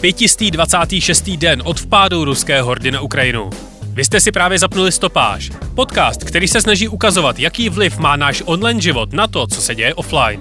[0.00, 1.36] 526.
[1.36, 3.50] den od vpádu ruské hordy na Ukrajinu.
[3.82, 8.42] Vy jste si právě zapnuli Stopáž, podcast, který se snaží ukazovat, jaký vliv má náš
[8.46, 10.40] online život na to, co se děje offline.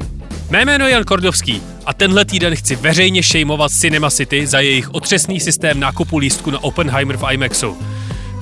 [0.50, 4.94] Mé jméno je Jan Kordovský a tenhle týden chci veřejně šejmovat Cinema City za jejich
[4.94, 7.78] otřesný systém nákupu lístku na Oppenheimer v IMAXu.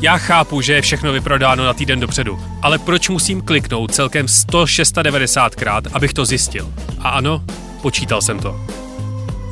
[0.01, 5.81] Já chápu, že je všechno vyprodáno na týden dopředu, ale proč musím kliknout celkem 196krát,
[5.93, 6.73] abych to zjistil?
[6.99, 7.43] A ano,
[7.81, 8.84] počítal jsem to.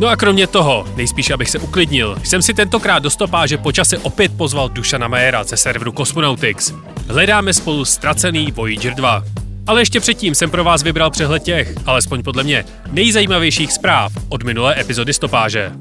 [0.03, 4.38] No a kromě toho, nejspíš abych se uklidnil, jsem si tentokrát do stopáže počase opět
[4.38, 6.73] pozval Dušana Majera ze serveru Cosmonautics.
[7.07, 9.23] Hledáme spolu ztracený Voyager 2.
[9.67, 14.44] Ale ještě předtím jsem pro vás vybral přehled těch, alespoň podle mě, nejzajímavějších zpráv od
[14.44, 15.72] minulé epizody stopáže.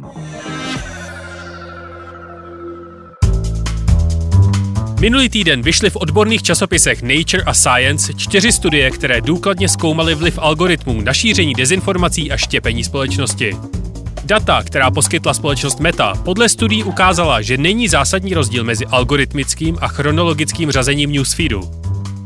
[5.01, 10.39] Minulý týden vyšly v odborných časopisech Nature a Science čtyři studie, které důkladně zkoumaly vliv
[10.39, 13.57] algoritmů na šíření dezinformací a štěpení společnosti.
[14.25, 19.89] Data, která poskytla společnost Meta, podle studií ukázala, že není zásadní rozdíl mezi algoritmickým a
[19.89, 21.71] chronologickým řazením newsfeedu.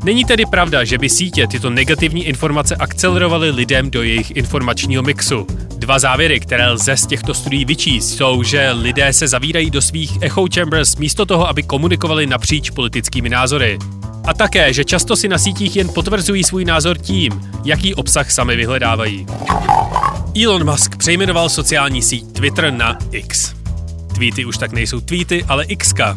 [0.05, 5.47] Není tedy pravda, že by sítě tyto negativní informace akcelerovaly lidem do jejich informačního mixu.
[5.77, 10.19] Dva závěry, které lze z těchto studií vyčíst, jsou, že lidé se zavírají do svých
[10.21, 13.79] echo chambers místo toho, aby komunikovali napříč politickými názory.
[14.27, 18.57] A také, že často si na sítích jen potvrzují svůj názor tím, jaký obsah sami
[18.57, 19.27] vyhledávají.
[20.45, 23.55] Elon Musk přejmenoval sociální síť Twitter na X.
[24.15, 26.17] Tweety už tak nejsou tweety, ale Xka.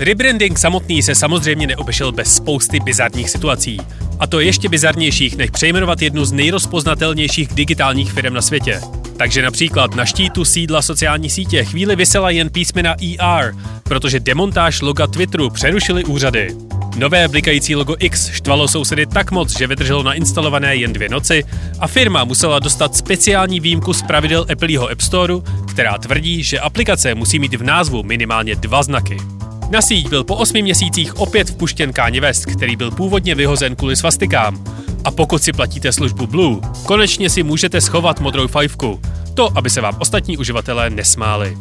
[0.00, 3.80] Rebranding samotný se samozřejmě neobešel bez spousty bizarních situací.
[4.18, 8.80] A to ještě bizarnějších, než přejmenovat jednu z nejrozpoznatelnějších digitálních firm na světě.
[9.16, 15.06] Takže například na štítu sídla sociální sítě chvíli vysela jen písmena ER, protože demontáž loga
[15.06, 16.56] Twitteru přerušily úřady.
[16.96, 21.44] Nové blikající logo X štvalo sousedy tak moc, že vydrželo nainstalované jen dvě noci
[21.78, 27.14] a firma musela dostat speciální výjimku z pravidel Appleho App Storeu, která tvrdí, že aplikace
[27.14, 29.16] musí mít v názvu minimálně dva znaky.
[29.70, 33.96] Na síť byl po osmi měsících opět vpuštěn Kanye West, který byl původně vyhozen kvůli
[33.96, 34.64] svastikám.
[35.04, 39.00] A pokud si platíte službu Blue, konečně si můžete schovat modrou fajfku.
[39.34, 41.58] To, aby se vám ostatní uživatelé nesmáli.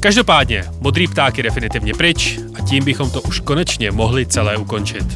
[0.00, 5.06] Každopádně, modrý pták je definitivně pryč a tím bychom to už konečně mohli celé ukončit.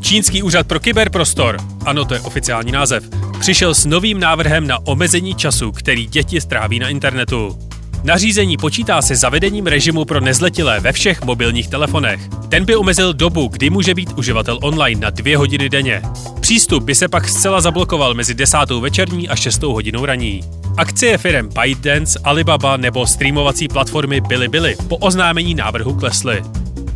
[0.00, 3.04] Čínský úřad pro kyberprostor, ano, to je oficiální název,
[3.40, 7.67] přišel s novým návrhem na omezení času, který děti stráví na internetu.
[8.04, 12.20] Nařízení počítá se zavedením režimu pro nezletilé ve všech mobilních telefonech.
[12.48, 16.02] Ten by omezil dobu, kdy může být uživatel online na dvě hodiny denně.
[16.40, 20.40] Přístup by se pak zcela zablokoval mezi desátou večerní a šestou hodinou raní.
[20.76, 26.42] Akcie firm ByteDance, Alibaba nebo streamovací platformy Bilibili po oznámení návrhu klesly.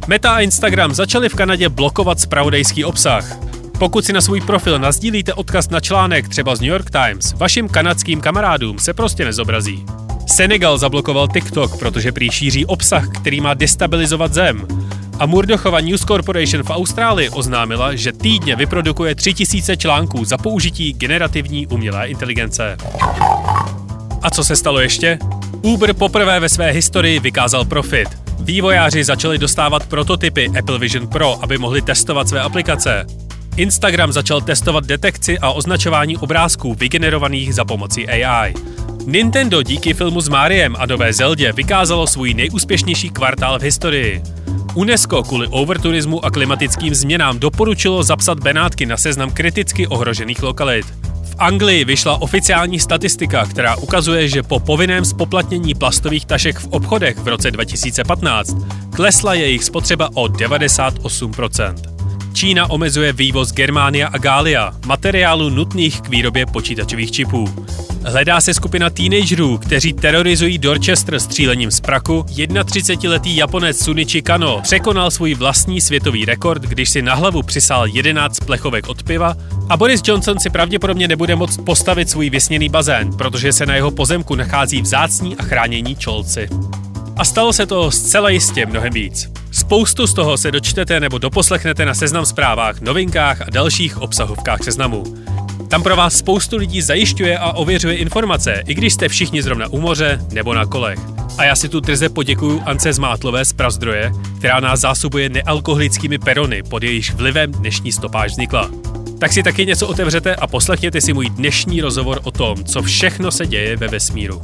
[0.06, 3.38] Meta a Instagram začaly v Kanadě blokovat spravodajský obsah.
[3.78, 7.68] Pokud si na svůj profil nazdílíte odkaz na článek třeba z New York Times, vašim
[7.68, 9.84] kanadským kamarádům se prostě nezobrazí.
[10.26, 14.66] Senegal zablokoval TikTok, protože prý šíří obsah, který má destabilizovat zem.
[15.18, 21.66] A Murdochova News Corporation v Austrálii oznámila, že týdně vyprodukuje 3000 článků za použití generativní
[21.66, 22.76] umělé inteligence.
[24.22, 25.18] A co se stalo ještě?
[25.62, 28.08] Uber poprvé ve své historii vykázal profit.
[28.40, 33.06] Vývojáři začali dostávat prototypy Apple Vision Pro, aby mohli testovat své aplikace.
[33.56, 38.54] Instagram začal testovat detekci a označování obrázků vygenerovaných za pomocí AI.
[39.06, 44.22] Nintendo díky filmu s Máriem a nové Zeldě vykázalo svůj nejúspěšnější kvartál v historii.
[44.74, 50.86] UNESCO kvůli overturismu a klimatickým změnám doporučilo zapsat Benátky na seznam kriticky ohrožených lokalit.
[51.24, 57.18] V Anglii vyšla oficiální statistika, která ukazuje, že po povinném spoplatnění plastových tašek v obchodech
[57.18, 58.56] v roce 2015
[58.90, 61.74] klesla jejich spotřeba o 98%.
[62.32, 67.48] Čína omezuje vývoz Germánia a Gália, materiálu nutných k výrobě počítačových čipů.
[68.04, 72.24] Hledá se skupina teenagerů, kteří terorizují Dorchester střílením z praku.
[72.28, 78.40] 31-letý Japonec Sunichi Kano překonal svůj vlastní světový rekord, když si na hlavu přisál 11
[78.40, 79.36] plechovek od piva
[79.68, 83.90] a Boris Johnson si pravděpodobně nebude moct postavit svůj vysněný bazén, protože se na jeho
[83.90, 86.48] pozemku nachází vzácní a chránění čolci.
[87.16, 89.41] A stalo se to zcela jistě mnohem víc.
[89.62, 95.04] Spoustu z toho se dočtete nebo doposlechnete na Seznam zprávách, novinkách a dalších obsahovkách seznamu.
[95.70, 99.80] Tam pro vás spoustu lidí zajišťuje a ověřuje informace, i když jste všichni zrovna u
[99.80, 100.98] moře nebo na kolech.
[101.38, 106.62] A já si tu drze poděkuju Ance Zmátlové z Prazdroje, která nás zásobuje nealkoholickými perony,
[106.62, 108.70] pod jejíž vlivem dnešní stopáž vznikla.
[109.18, 113.30] Tak si taky něco otevřete a poslechněte si můj dnešní rozhovor o tom, co všechno
[113.30, 114.42] se děje ve vesmíru.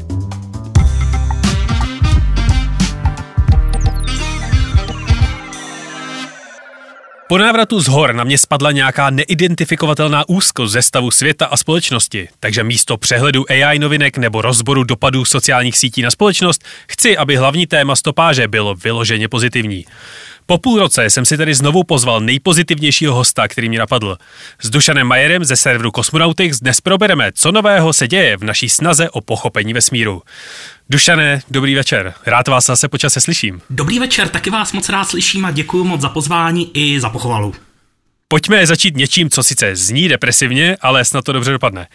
[7.28, 12.28] Po návratu z hor na mě spadla nějaká neidentifikovatelná úzkost ze stavu světa a společnosti,
[12.40, 17.66] takže místo přehledu AI novinek nebo rozboru dopadů sociálních sítí na společnost chci, aby hlavní
[17.66, 19.84] téma stopáže bylo vyloženě pozitivní.
[20.50, 24.17] Po půl roce jsem si tedy znovu pozval nejpozitivnějšího hosta, který mi napadl.
[24.62, 29.11] S Dušanem Majerem ze serveru Cosmonautics dnes probereme, co nového se děje v naší snaze
[29.11, 30.23] o pochopení vesmíru.
[30.91, 32.15] Dušane, dobrý večer.
[32.27, 33.61] Rád vás zase počase slyším.
[33.71, 37.55] Dobrý večer, taky vás moc rád slyším a děkuji moc za pozvání i za pochvalu.
[38.28, 41.86] Pojďme začít něčím, co sice zní depresivně, ale snad to dobře dopadne.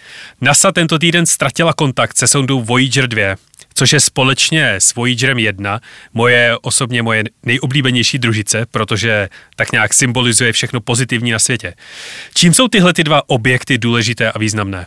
[0.41, 3.35] NASA tento týden ztratila kontakt se sondou Voyager 2
[3.74, 5.80] což je společně s Voyagerem 1
[6.13, 11.74] moje osobně moje nejoblíbenější družice, protože tak nějak symbolizuje všechno pozitivní na světě.
[12.33, 14.85] Čím jsou tyhle ty dva objekty důležité a významné?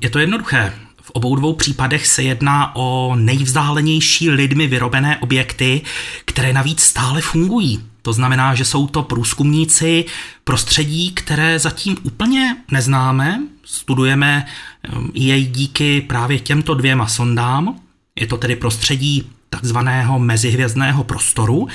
[0.00, 0.72] Je to jednoduché.
[1.02, 5.80] V obou dvou případech se jedná o nejvzdálenější lidmi vyrobené objekty,
[6.24, 7.91] které navíc stále fungují.
[8.02, 10.04] To znamená, že jsou to průzkumníci
[10.44, 14.46] prostředí, které zatím úplně neznáme, studujeme
[14.82, 17.76] ehm, jej díky právě těmto dvěma sondám.
[18.16, 21.68] Je to tedy prostředí takzvaného mezihvězdného prostoru.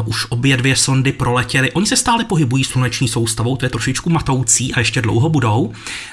[0.00, 1.72] Uh, už obě dvě sondy proletěly.
[1.72, 5.72] Oni se stále pohybují sluneční soustavou, to je trošičku matoucí a ještě dlouho budou,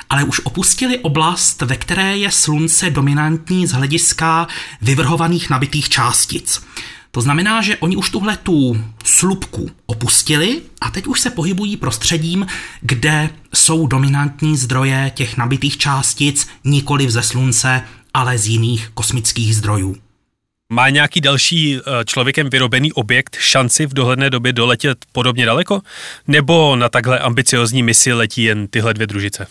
[0.09, 4.47] ale už opustili oblast, ve které je slunce dominantní z hlediska
[4.81, 6.61] vyvrhovaných nabitých částic.
[7.17, 12.47] To znamená, že oni už tuhle tu slupku opustili a teď už se pohybují prostředím,
[12.81, 17.81] kde jsou dominantní zdroje těch nabitých částic nikoli ze slunce,
[18.13, 19.95] ale z jiných kosmických zdrojů.
[20.69, 25.81] Má nějaký další eh, člověkem vyrobený objekt šanci v dohledné době doletět podobně daleko?
[26.27, 29.47] Nebo na takhle ambiciozní misi letí jen tyhle dvě družice?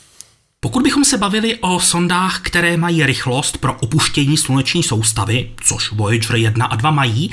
[0.60, 6.36] Pokud bychom se bavili o sondách, které mají rychlost pro opuštění sluneční soustavy, což Voyager
[6.36, 7.30] 1 a 2 mají,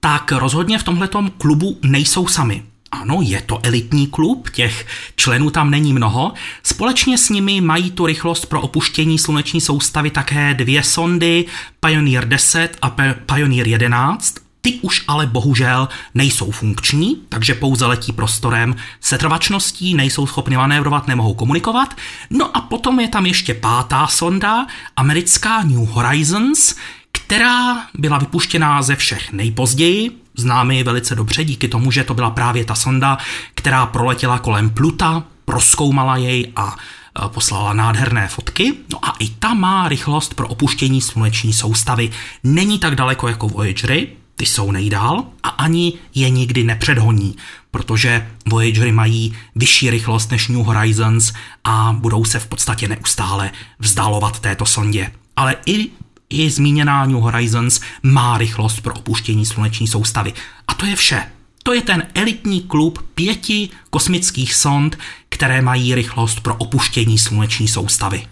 [0.00, 2.62] tak rozhodně v tomhletom klubu nejsou sami.
[2.90, 4.86] Ano, je to elitní klub, těch
[5.16, 6.32] členů tam není mnoho.
[6.62, 11.44] Společně s nimi mají tu rychlost pro opuštění sluneční soustavy také dvě sondy,
[11.80, 12.96] Pioneer 10 a
[13.34, 20.26] Pioneer 11, ty už ale bohužel nejsou funkční, takže pouze letí prostorem se trvačností, nejsou
[20.26, 21.94] schopni manévrovat, nemohou komunikovat.
[22.30, 24.66] No a potom je tam ještě pátá sonda,
[24.96, 26.74] americká New Horizons,
[27.12, 32.64] která byla vypuštěná ze všech nejpozději, známe velice dobře díky tomu, že to byla právě
[32.64, 33.18] ta sonda,
[33.54, 38.74] která proletěla kolem Pluta, proskoumala jej a e, poslala nádherné fotky.
[38.92, 42.10] No a i ta má rychlost pro opuštění sluneční soustavy.
[42.44, 47.36] Není tak daleko jako Voyagery, ty jsou nejdál a ani je nikdy nepředhoní,
[47.70, 51.32] protože Voyagery mají vyšší rychlost než New Horizons
[51.64, 55.12] a budou se v podstatě neustále vzdálovat této sondě.
[55.36, 55.90] Ale i
[56.28, 60.32] i zmíněná New Horizons má rychlost pro opuštění sluneční soustavy.
[60.68, 61.22] A to je vše.
[61.62, 64.98] To je ten elitní klub pěti kosmických sond,
[65.28, 68.26] které mají rychlost pro opuštění sluneční soustavy.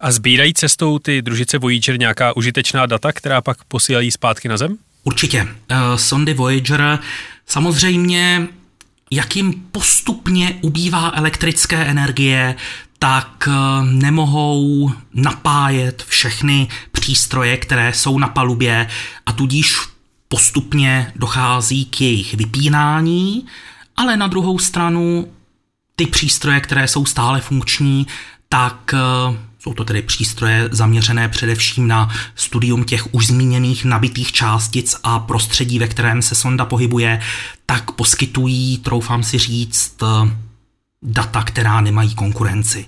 [0.00, 4.78] A sbírají cestou ty družice Voyager nějaká užitečná data, která pak posílají zpátky na Zem?
[5.08, 5.42] Určitě.
[5.42, 6.98] Uh, sondy Voyager
[7.46, 8.48] samozřejmě
[9.10, 12.54] jak jim postupně ubývá elektrické energie,
[12.98, 13.52] tak eh,
[13.84, 18.88] nemohou napájet všechny přístroje, které jsou na palubě
[19.26, 19.76] a tudíž
[20.28, 23.46] postupně dochází k jejich vypínání,
[23.96, 25.32] ale na druhou stranu
[25.96, 28.06] ty přístroje, které jsou stále funkční,
[28.48, 34.96] tak eh, jsou to tedy přístroje zaměřené především na studium těch už zmíněných nabitých částic
[35.02, 37.20] a prostředí, ve kterém se sonda pohybuje,
[37.66, 39.96] tak poskytují, troufám si říct,
[41.02, 42.86] data, která nemají konkurenci.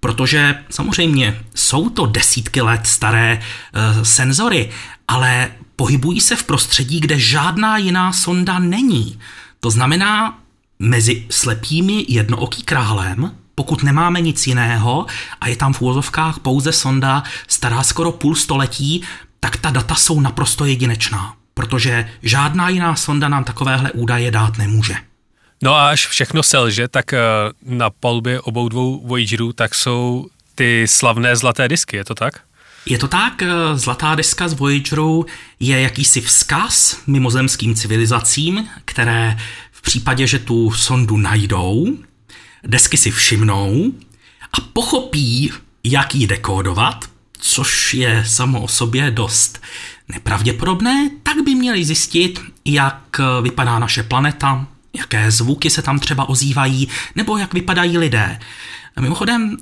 [0.00, 4.70] Protože samozřejmě jsou to desítky let staré e, senzory,
[5.08, 9.18] ale pohybují se v prostředí, kde žádná jiná sonda není.
[9.60, 10.38] To znamená,
[10.78, 15.06] mezi slepými jednooký králem, pokud nemáme nic jiného
[15.40, 19.02] a je tam v úvozovkách pouze sonda stará skoro půl století,
[19.40, 24.94] tak ta data jsou naprosto jedinečná, protože žádná jiná sonda nám takovéhle údaje dát nemůže.
[25.62, 27.18] No a až všechno selže, tak eh,
[27.62, 32.40] na palubě obou dvou Voyagerů tak jsou ty slavné zlaté disky, je to tak?
[32.86, 35.26] Je to tak, eh, zlatá deska z Voyageru
[35.60, 39.36] je jakýsi vzkaz mimozemským civilizacím, které
[39.72, 41.98] v případě, že tu sondu najdou,
[42.64, 43.92] desky si všimnou
[44.52, 45.52] a pochopí,
[45.84, 47.04] jak ji dekódovat,
[47.38, 49.62] což je samo o sobě dost
[50.08, 56.88] nepravděpodobné, tak by měli zjistit, jak vypadá naše planeta, jaké zvuky se tam třeba ozývají,
[57.14, 58.40] nebo jak vypadají lidé.
[59.00, 59.56] Mimochodem,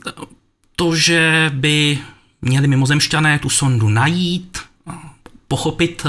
[0.76, 1.98] to, že by
[2.42, 4.58] měli mimozemšťané tu sondu najít,
[5.48, 6.04] pochopit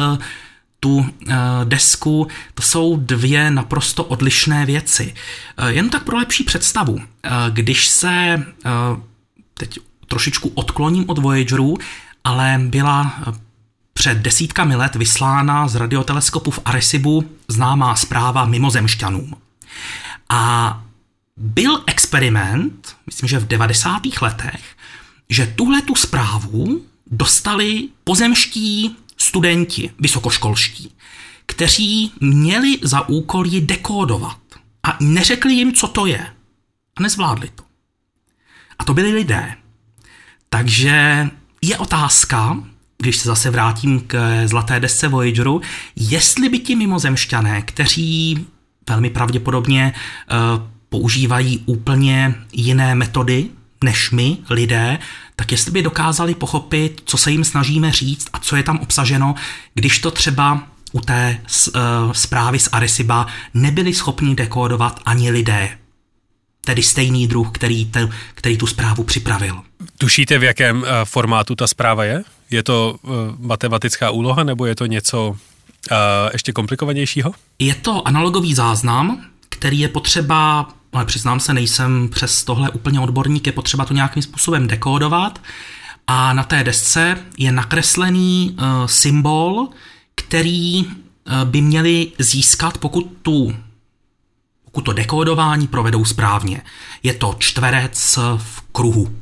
[0.80, 5.14] tu eh, desku, to jsou dvě naprosto odlišné věci.
[5.58, 7.00] Eh, jen tak pro lepší představu,
[7.50, 8.46] když se
[9.54, 11.78] teď trošičku odkloním od Voyageru,
[12.24, 13.20] ale byla
[13.94, 19.34] před desítkami let vyslána z radioteleskopu v Arecibu známá zpráva mimozemšťanům.
[20.30, 20.84] A
[21.38, 24.02] byl experiment, myslím, že v 90.
[24.22, 24.62] letech,
[25.30, 26.82] že tuhle tu zprávu
[27.12, 30.92] dostali pozemští studenti, vysokoškolští,
[31.46, 34.38] kteří měli za úkol ji dekódovat
[34.84, 36.28] a neřekli jim, co to je.
[36.98, 37.64] A nezvládli to.
[38.80, 39.56] A to byli lidé.
[40.50, 41.30] Takže
[41.62, 42.64] je otázka,
[42.98, 45.62] když se zase vrátím k zlaté desce Voyageru,
[45.96, 48.46] jestli by ti mimozemšťané, kteří
[48.90, 53.50] velmi pravděpodobně uh, používají úplně jiné metody
[53.84, 55.00] než my, lidé,
[55.36, 59.36] tak jestli by dokázali pochopit, co se jim snažíme říct a co je tam obsaženo,
[59.74, 61.82] když to třeba u té uh,
[62.12, 65.78] zprávy z Areciba nebyli schopni dekódovat ani lidé.
[66.66, 69.62] Tedy stejný druh, který, te, který tu zprávu připravil.
[69.98, 72.24] Tušíte, v jakém uh, formátu ta zpráva je?
[72.52, 75.38] Je to uh, matematická úloha nebo je to něco
[76.34, 77.32] ještě komplikovanějšího?
[77.60, 83.48] Je to analogový záznam, který je potřeba ale přiznám se, nejsem přes tohle úplně odborník,
[83.48, 85.42] je potřeba to nějakým způsobem dekódovat.
[86.08, 89.70] A na té desce je nakreslený uh, symbol,
[90.16, 90.94] který uh,
[91.44, 93.56] by měli získat, pokud tu
[94.66, 96.62] pokud to dekódování provedou správně.
[97.04, 99.16] Je to čtverec v kruhu.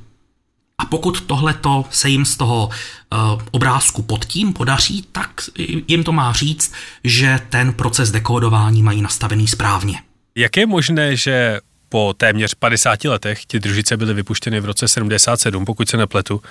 [0.77, 5.41] A pokud tohleto se jim z toho uh, obrázku pod tím podaří, tak
[5.87, 10.01] jim to má říct, že ten proces dekódování mají nastavený správně.
[10.37, 15.65] Jak je možné, že po téměř 50 letech, ty družice byly vypuštěny v roce 77,
[15.65, 16.41] pokud se nepletu,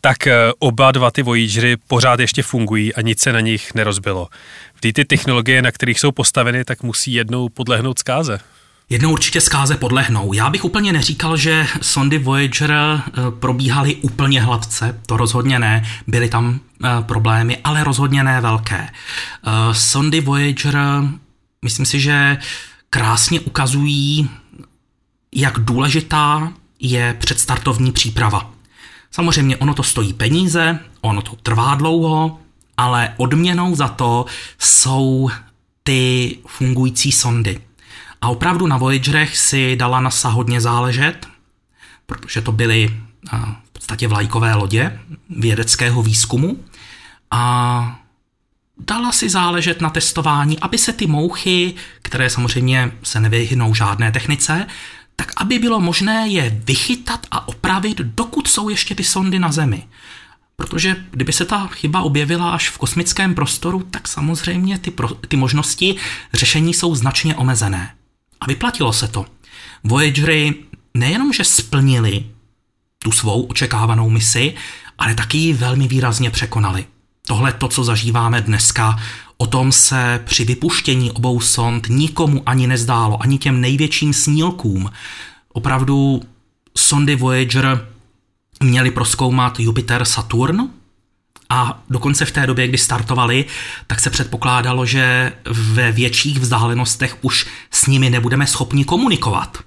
[0.00, 4.28] tak eh, oba dva ty Voyagery pořád ještě fungují a nic se na nich nerozbilo.
[4.74, 8.40] Vždy ty technologie, na kterých jsou postaveny, tak musí jednou podlehnout zkáze.
[8.90, 10.32] Jednou určitě zkáze podlehnou.
[10.32, 13.00] Já bych úplně neříkal, že sondy Voyager eh,
[13.38, 18.88] probíhaly úplně hladce, to rozhodně ne, byly tam eh, problémy, ale rozhodně ne velké.
[19.72, 20.78] Sondy Voyager,
[21.62, 22.38] myslím si, že
[22.94, 24.30] krásně ukazují,
[25.34, 28.50] jak důležitá je předstartovní příprava.
[29.10, 32.38] Samozřejmě ono to stojí peníze, ono to trvá dlouho,
[32.76, 34.26] ale odměnou za to
[34.58, 35.30] jsou
[35.82, 37.60] ty fungující sondy.
[38.20, 41.26] A opravdu na Voyagerech si dala NASA hodně záležet,
[42.06, 43.00] protože to byly
[43.64, 46.64] v podstatě vlajkové lodě vědeckého výzkumu
[47.30, 48.03] a
[48.78, 54.66] dala si záležet na testování, aby se ty mouchy, které samozřejmě se nevyhnou žádné technice,
[55.16, 59.82] tak aby bylo možné je vychytat a opravit, dokud jsou ještě ty sondy na Zemi.
[60.56, 65.36] Protože kdyby se ta chyba objevila až v kosmickém prostoru, tak samozřejmě ty, pro, ty
[65.36, 65.96] možnosti
[66.32, 67.94] řešení jsou značně omezené.
[68.40, 69.26] A vyplatilo se to.
[69.84, 70.54] Voyagery
[70.94, 72.24] nejenom, že splnili
[72.98, 74.54] tu svou očekávanou misi,
[74.98, 76.86] ale taky ji velmi výrazně překonali.
[77.26, 78.98] Tohle to, co zažíváme dneska,
[79.36, 84.90] o tom se při vypuštění obou sond nikomu ani nezdálo, ani těm největším snílkům.
[85.52, 86.22] Opravdu
[86.76, 87.88] sondy Voyager
[88.62, 90.60] měly proskoumat Jupiter, Saturn,
[91.48, 93.44] a dokonce v té době, kdy startovali,
[93.86, 99.58] tak se předpokládalo, že ve větších vzdálenostech už s nimi nebudeme schopni komunikovat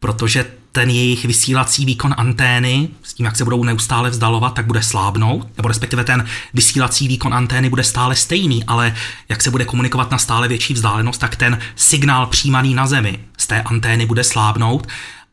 [0.00, 4.82] protože ten jejich vysílací výkon antény, s tím, jak se budou neustále vzdalovat, tak bude
[4.82, 8.94] slábnout, nebo respektive ten vysílací výkon antény bude stále stejný, ale
[9.28, 13.46] jak se bude komunikovat na stále větší vzdálenost, tak ten signál přijímaný na Zemi z
[13.46, 14.86] té antény bude slábnout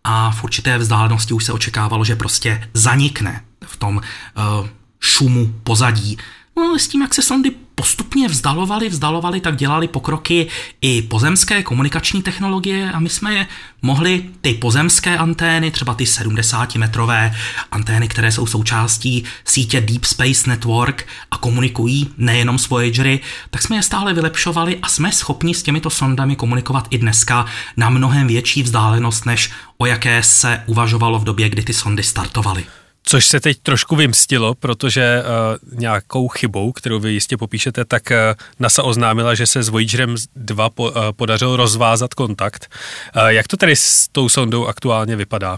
[0.04, 4.68] a v určité vzdálenosti už se očekávalo, že prostě zanikne v tom uh,
[5.00, 6.18] šumu pozadí.
[6.58, 10.48] No, s tím, jak se sondy postupně vzdalovaly, vzdalovaly, tak dělali pokroky
[10.82, 13.48] i pozemské komunikační technologie a my jsme je
[13.82, 17.34] mohli ty pozemské antény, třeba ty 70-metrové
[17.72, 23.75] antény, které jsou součástí sítě Deep Space Network a komunikují nejenom s Voyagery, tak jsme
[23.75, 27.46] je stále vylepšovali a jsme schopni s těmito sondami komunikovat i dneska
[27.77, 32.65] na mnohem větší vzdálenost, než o jaké se uvažovalo v době, kdy ty sondy startovaly.
[33.05, 38.17] Což se teď trošku vymstilo, protože uh, nějakou chybou, kterou vy jistě popíšete, tak uh,
[38.59, 42.71] NASA oznámila, že se s Voyagerem 2 po, uh, podařilo rozvázat kontakt.
[43.15, 45.57] Uh, jak to tedy s tou sondou aktuálně vypadá?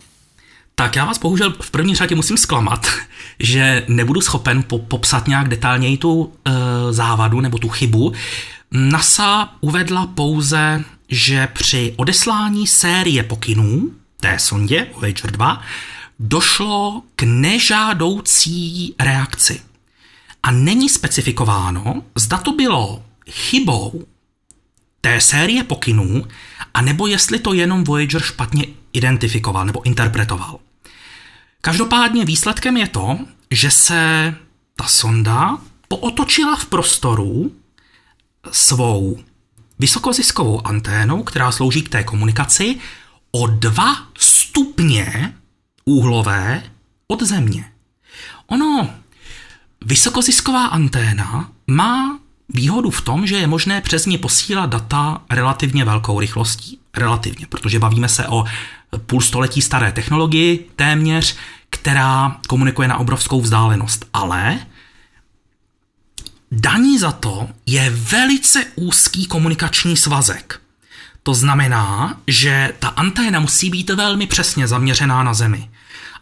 [0.79, 2.87] Tak já vás bohužel v první řadě musím zklamat,
[3.39, 6.51] že nebudu schopen po- popsat nějak detailněji tu e,
[6.93, 8.13] závadu nebo tu chybu.
[8.71, 15.61] NASA uvedla pouze, že při odeslání série pokynů té sondě Voyager 2
[16.19, 19.62] došlo k nežádoucí reakci.
[20.43, 24.05] A není specifikováno, zda to bylo chybou
[25.01, 26.25] té série pokynů,
[26.74, 30.59] anebo jestli to jenom Voyager špatně identifikoval nebo interpretoval.
[31.62, 33.19] Každopádně výsledkem je to,
[33.51, 34.36] že se
[34.75, 35.57] ta sonda
[35.88, 37.51] pootočila v prostoru
[38.51, 39.19] svou
[39.79, 42.75] vysokoziskovou anténou, která slouží k té komunikaci,
[43.31, 45.33] o dva stupně
[45.88, 46.63] úhlové
[47.08, 47.72] od Země.
[48.48, 48.89] Ono,
[49.86, 56.20] vysokozisková anténa má výhodu v tom, že je možné přes ní posílat data relativně velkou
[56.20, 56.79] rychlostí.
[56.98, 58.46] Relativně, protože bavíme se o
[59.06, 61.36] půl století staré technologii téměř,
[61.70, 64.06] která komunikuje na obrovskou vzdálenost.
[64.13, 64.60] Ale
[66.51, 70.62] daní za to je velice úzký komunikační svazek.
[71.24, 75.70] To znamená, že ta anténa musí být velmi přesně zaměřená na Zemi.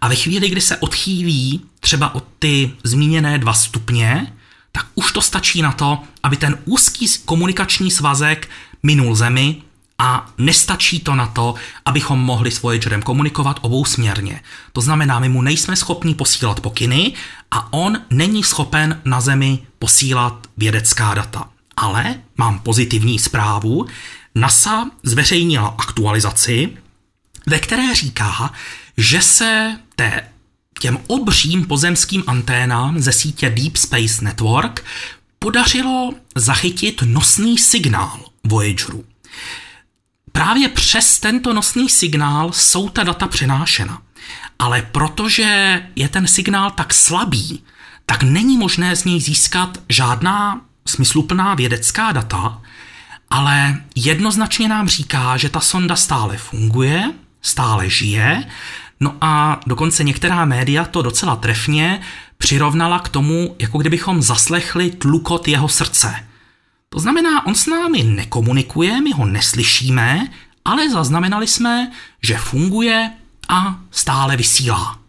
[0.05, 4.33] A ve chvíli, kdy se odchýlí třeba od ty zmíněné dva stupně,
[4.71, 8.49] tak už to stačí na to, aby ten úzký komunikační svazek
[8.83, 9.61] minul Zemi
[9.99, 14.41] a nestačí to na to, abychom mohli s Voyagerem komunikovat obousměrně.
[14.73, 17.13] To znamená, my mu nejsme schopni posílat pokyny
[17.51, 21.49] a on není schopen na Zemi posílat vědecká data.
[21.77, 23.85] Ale mám pozitivní zprávu.
[24.35, 26.69] NASA zveřejnila aktualizaci,
[27.47, 28.51] ve které říká,
[28.97, 30.29] že se té,
[30.79, 34.85] těm obřím pozemským anténám ze sítě Deep Space Network
[35.39, 39.05] podařilo zachytit nosný signál Voyageru.
[40.31, 44.01] Právě přes tento nosný signál jsou ta data přenášena.
[44.59, 47.63] Ale protože je ten signál tak slabý,
[48.05, 52.61] tak není možné z něj získat žádná smysluplná vědecká data,
[53.29, 58.43] ale jednoznačně nám říká, že ta sonda stále funguje, stále žije,
[58.99, 62.01] no a dokonce některá média to docela trefně
[62.37, 66.15] přirovnala k tomu, jako kdybychom zaslechli tlukot jeho srdce.
[66.89, 70.27] To znamená, on s námi nekomunikuje, my ho neslyšíme,
[70.65, 73.11] ale zaznamenali jsme, že funguje
[73.49, 74.99] a stále vysílá.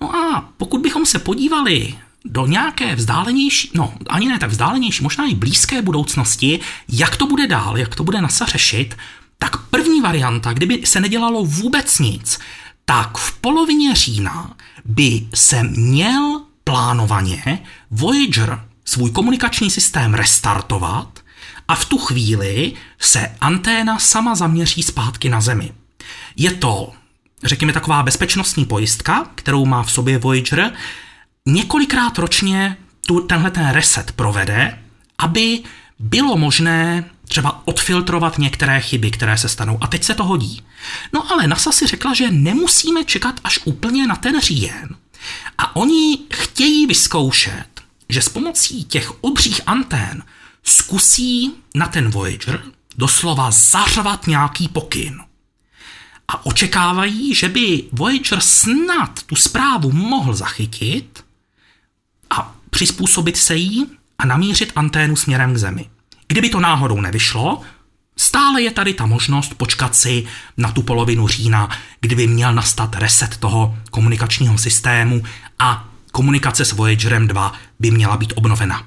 [0.00, 1.94] No a pokud bychom se podívali
[2.24, 7.46] do nějaké vzdálenější, no ani ne tak vzdálenější, možná i blízké budoucnosti, jak to bude
[7.46, 8.96] dál, jak to bude NASA řešit,
[9.38, 12.38] tak první varianta, kdyby se nedělalo vůbec nic,
[12.84, 17.58] tak v polovině října by se měl plánovaně
[17.90, 21.20] Voyager svůj komunikační systém restartovat
[21.68, 25.72] a v tu chvíli se anténa sama zaměří zpátky na Zemi.
[26.36, 26.92] Je to,
[27.44, 30.72] řekněme, taková bezpečnostní pojistka, kterou má v sobě Voyager,
[31.46, 34.78] několikrát ročně tu, tenhle ten reset provede,
[35.18, 35.62] aby
[35.98, 39.78] bylo možné třeba odfiltrovat některé chyby, které se stanou.
[39.80, 40.62] A teď se to hodí.
[41.12, 44.88] No ale NASA si řekla, že nemusíme čekat až úplně na ten říjen.
[45.58, 47.66] A oni chtějí vyzkoušet,
[48.08, 50.22] že s pomocí těch obřích antén
[50.62, 52.62] zkusí na ten Voyager
[52.98, 55.20] doslova zařvat nějaký pokyn.
[56.28, 61.24] A očekávají, že by Voyager snad tu zprávu mohl zachytit
[62.30, 63.86] a přizpůsobit se jí
[64.18, 65.90] a namířit anténu směrem k Zemi.
[66.34, 67.60] Kdyby to náhodou nevyšlo,
[68.16, 70.24] stále je tady ta možnost počkat si
[70.56, 71.68] na tu polovinu října,
[72.00, 75.22] kdyby měl nastat reset toho komunikačního systému
[75.58, 78.86] a komunikace s Voyagerem 2 by měla být obnovena.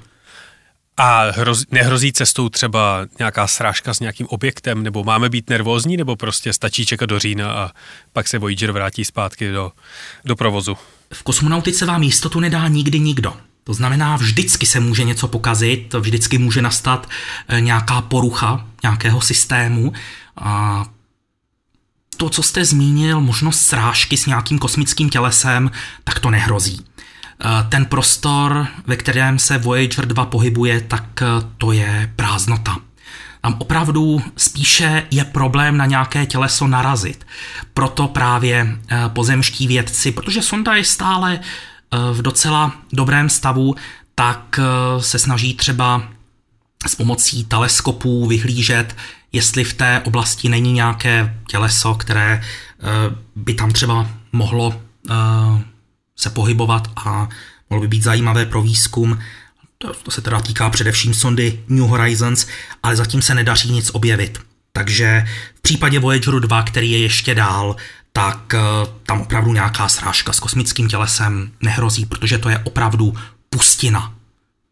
[0.96, 6.16] A hroz, nehrozí cestou třeba nějaká srážka s nějakým objektem, nebo máme být nervózní, nebo
[6.16, 7.70] prostě stačí čekat do října a
[8.12, 9.72] pak se Voyager vrátí zpátky do,
[10.24, 10.76] do provozu?
[11.12, 13.36] V kosmonautice vám jistotu nedá nikdy nikdo.
[13.68, 17.08] To znamená, vždycky se může něco pokazit, vždycky může nastat
[17.48, 19.92] eh, nějaká porucha nějakého systému.
[20.36, 20.84] A
[22.16, 25.70] to, co jste zmínil, možnost srážky s nějakým kosmickým tělesem,
[26.04, 26.84] tak to nehrozí.
[26.84, 31.26] Eh, ten prostor, ve kterém se Voyager 2 pohybuje, tak eh,
[31.58, 32.76] to je prázdnota.
[33.40, 37.26] Tam opravdu spíše je problém na nějaké těleso narazit.
[37.74, 38.78] Proto právě
[39.08, 41.40] pozemští vědci, protože sonda je stále
[42.12, 43.74] v docela dobrém stavu,
[44.14, 44.60] tak
[45.00, 46.08] se snaží třeba
[46.86, 48.96] s pomocí teleskopů vyhlížet,
[49.32, 52.42] jestli v té oblasti není nějaké těleso, které
[53.36, 54.80] by tam třeba mohlo
[56.16, 57.28] se pohybovat a
[57.70, 59.18] mohlo by být zajímavé pro výzkum.
[59.78, 62.46] To, to se teda týká především sondy New Horizons,
[62.82, 64.38] ale zatím se nedaří nic objevit.
[64.72, 67.76] Takže v případě Voyageru 2, který je ještě dál,
[68.18, 68.60] tak eh,
[69.06, 73.14] tam opravdu nějaká srážka s kosmickým tělesem nehrozí, protože to je opravdu
[73.50, 74.14] pustina.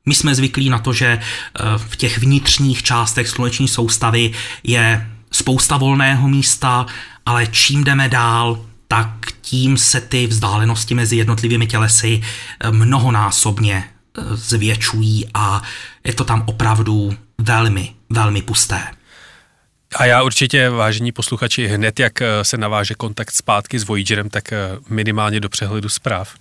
[0.06, 4.32] My jsme zvyklí na to, že eh, v těch vnitřních částech sluneční soustavy
[4.64, 6.86] je spousta volného místa,
[7.26, 9.08] ale čím jdeme dál, tak
[9.40, 13.84] tím se ty vzdálenosti mezi jednotlivými tělesy eh, mnohonásobně
[14.32, 15.62] zvětšují a
[16.04, 18.82] je to tam opravdu velmi, velmi pusté.
[19.96, 24.52] A já určitě, vážení posluchači, hned jak eh, se naváže kontakt zpátky s Voyagerem, tak
[24.52, 26.34] eh, minimálně do přehledu zpráv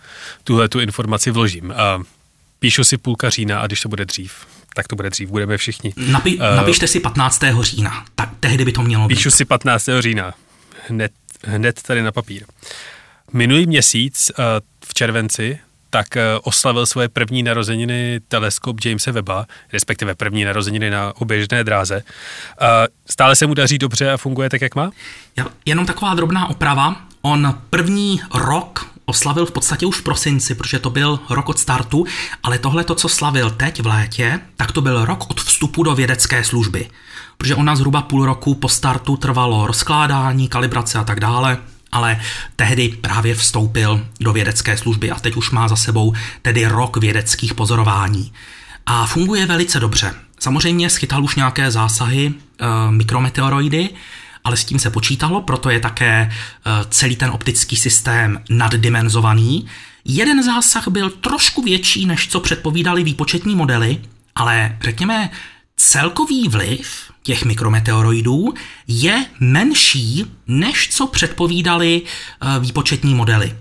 [0.43, 1.73] tuhle tu informaci vložím.
[2.59, 4.33] Píšu si půlka října a když to bude dřív,
[4.75, 5.93] tak to bude dřív, budeme všichni.
[5.97, 7.41] Napi- uh, napište si 15.
[7.61, 9.15] října, tak tehdy by to mělo píšu být.
[9.15, 9.89] Píšu si 15.
[9.99, 10.33] října,
[10.87, 11.11] hned,
[11.43, 12.45] hned tady na papír.
[13.33, 14.31] Minulý měsíc
[14.85, 21.13] v červenci tak eh, oslavil svoje první narozeniny teleskop Jamesa Webba, respektive první narozeniny na
[21.15, 22.03] oběžné dráze.
[23.05, 24.91] Stále se mu daří dobře a funguje tak, jak má?
[25.65, 26.95] Jenom taková drobná oprava.
[27.21, 32.05] On první rok oslavil v podstatě už v prosinci, protože to byl rok od startu,
[32.43, 35.95] ale tohle to, co slavil teď v létě, tak to byl rok od vstupu do
[35.95, 36.89] vědecké služby.
[37.37, 41.57] Protože ona zhruba půl roku po startu trvalo rozkládání, kalibrace a tak dále
[41.95, 42.21] ale
[42.55, 47.53] tehdy právě vstoupil do vědecké služby a teď už má za sebou tedy rok vědeckých
[47.53, 48.33] pozorování.
[48.85, 50.13] A funguje velice dobře.
[50.39, 53.89] Samozřejmě schytal už nějaké zásahy e, mikrometeoroidy,
[54.43, 56.31] ale s tím se počítalo, proto je také e,
[56.89, 59.65] celý ten optický systém naddimenzovaný.
[60.05, 64.01] Jeden zásah byl trošku větší, než co předpovídali výpočetní modely,
[64.35, 65.29] ale řekněme,
[65.77, 68.53] celkový vliv těch mikrometeoroidů
[68.87, 73.55] je menší, než co předpovídali eh, výpočetní modely.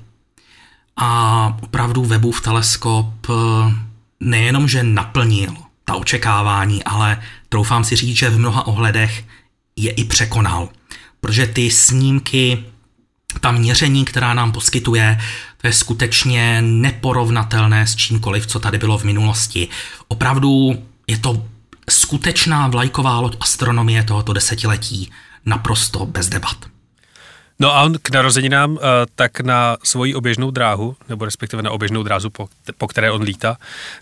[0.96, 3.32] A opravdu Webův teleskop eh,
[4.20, 9.24] nejenom, že naplnil ta očekávání, ale troufám si říct, že v mnoha ohledech
[9.76, 10.68] je i překonal.
[11.20, 12.64] Protože ty snímky,
[13.40, 15.20] ta měření, která nám poskytuje,
[15.56, 19.68] to je skutečně neporovnatelné s čímkoliv, co tady bylo v minulosti.
[20.08, 21.53] Opravdu je to
[21.90, 25.12] skutečná vlajková loď astronomie tohoto desetiletí
[25.46, 26.56] naprosto bez debat.
[27.58, 32.02] No a on k narozeninám eh, tak na svoji oběžnou dráhu, nebo respektive na oběžnou
[32.02, 33.56] drázu, po, po které on lítá,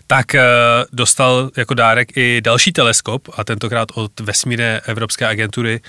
[0.07, 0.43] tak eh,
[0.91, 5.81] dostal jako dárek i další teleskop, a tentokrát od vesmírné evropské agentury,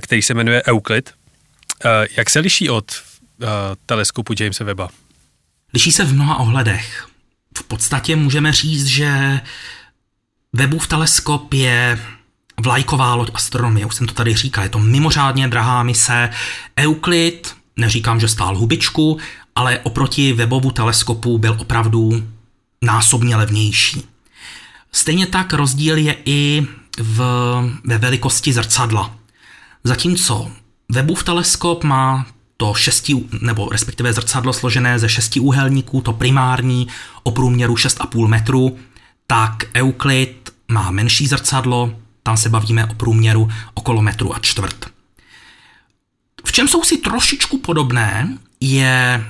[0.00, 1.10] který se jmenuje Euclid.
[1.84, 2.84] Eh, jak se liší od
[3.86, 4.88] teleskopu Jamesa Webba?
[5.74, 7.06] Liší se v mnoha ohledech.
[7.58, 9.40] V podstatě můžeme říct, že
[10.52, 12.00] Webův teleskop je
[12.60, 16.30] vlajková loď astronomie, už jsem to tady říkal, je to mimořádně drahá mise.
[16.78, 19.18] Euklid, neříkám, že stál hubičku,
[19.54, 22.26] ale oproti Webovu teleskopu byl opravdu
[22.82, 24.02] násobně levnější.
[24.92, 26.66] Stejně tak rozdíl je i
[26.98, 27.20] v,
[27.84, 29.14] ve velikosti zrcadla.
[29.84, 30.50] Zatímco
[30.88, 36.88] Webův teleskop má to šesti, nebo respektive zrcadlo složené ze šesti úhelníků, to primární
[37.22, 38.78] o průměru 6,5 metru,
[39.30, 44.86] tak Euklid má menší zrcadlo, tam se bavíme o průměru okolo metru a čtvrt.
[46.44, 49.26] V čem jsou si trošičku podobné, je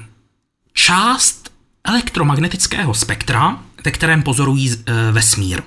[0.72, 1.52] část
[1.84, 5.62] elektromagnetického spektra, ve kterém pozorují e, vesmír.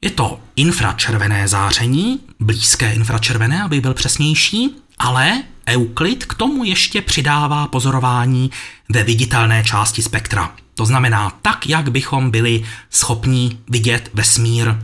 [0.00, 7.66] Je to infračervené záření, blízké infračervené, aby byl přesnější, ale Euklid k tomu ještě přidává
[7.66, 8.50] pozorování
[8.88, 10.54] ve viditelné části spektra.
[10.74, 14.74] To znamená tak, jak bychom byli schopni vidět vesmír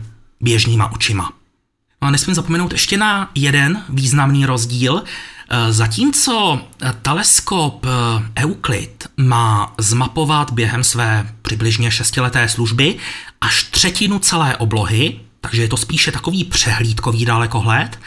[0.41, 1.31] běžnýma očima.
[2.01, 5.03] No a nesmím zapomenout ještě na jeden významný rozdíl.
[5.49, 6.61] E, zatímco
[7.01, 7.89] teleskop e,
[8.43, 12.95] Euclid má zmapovat během své přibližně šestileté služby
[13.41, 17.99] až třetinu celé oblohy, takže je to spíše takový přehlídkový dalekohled,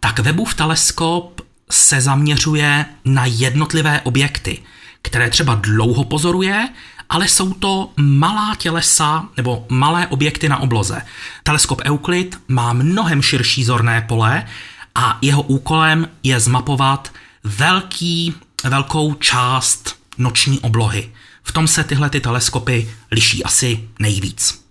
[0.00, 4.58] tak Webův teleskop se zaměřuje na jednotlivé objekty,
[5.02, 6.68] které třeba dlouho pozoruje
[7.08, 11.02] ale jsou to malá tělesa nebo malé objekty na obloze.
[11.42, 14.46] Teleskop Euclid má mnohem širší zorné pole
[14.94, 17.12] a jeho úkolem je zmapovat
[17.44, 21.12] velký, velkou část noční oblohy.
[21.42, 24.63] V tom se tyhle ty teleskopy liší asi nejvíc.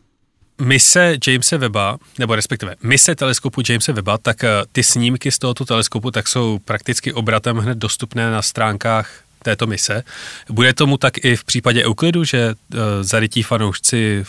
[0.64, 5.66] Mise Jamesa Webba, nebo respektive mise teleskopu Jamesa Webba, tak eh, ty snímky z tohoto
[5.66, 10.04] teleskopu tak jsou prakticky obratem hned dostupné na stránkách této mise.
[10.50, 14.26] Bude tomu tak i v případě Euklidu, že uh, zarytí fanoušci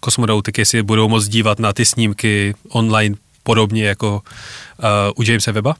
[0.00, 4.22] kosmonautiky si budou moct dívat na ty snímky online podobně jako
[4.78, 4.84] uh,
[5.16, 5.76] u Jamesa Weba?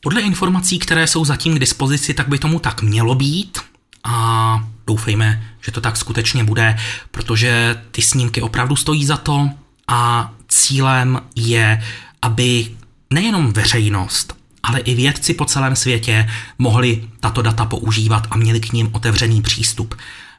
[0.00, 3.58] Podle informací, které jsou zatím k dispozici, tak by tomu tak mělo být
[4.04, 6.76] a doufejme, že to tak skutečně bude,
[7.10, 9.50] protože ty snímky opravdu stojí za to
[9.88, 11.82] a cílem je,
[12.22, 12.76] aby
[13.10, 18.72] nejenom veřejnost, ale i vědci po celém světě mohli tato data používat a měli k
[18.72, 19.94] ním otevřený přístup.